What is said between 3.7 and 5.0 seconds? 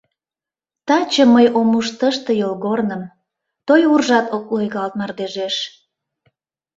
уржат ок лойгалт